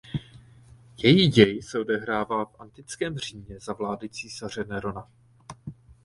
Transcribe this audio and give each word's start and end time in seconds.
Její 0.97 1.27
děj 1.27 1.61
se 1.61 1.79
odehrává 1.79 2.45
v 2.45 2.55
antickém 2.61 3.17
Římě 3.17 3.59
za 3.59 3.73
vlády 3.73 4.09
císaře 4.09 4.63
Nerona. 4.63 5.07